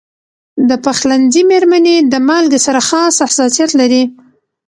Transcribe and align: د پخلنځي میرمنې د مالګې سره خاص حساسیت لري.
د 0.69 0.71
پخلنځي 0.85 1.41
میرمنې 1.51 1.95
د 2.11 2.13
مالګې 2.27 2.59
سره 2.65 2.79
خاص 2.89 3.15
حساسیت 3.27 3.71
لري. 3.79 4.03